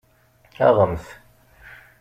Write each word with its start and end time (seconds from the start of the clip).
Aɣemt! 0.67 1.07